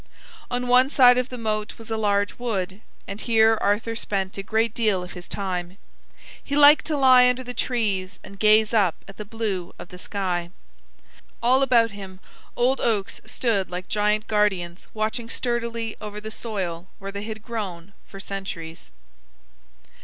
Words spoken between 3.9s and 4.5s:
spent a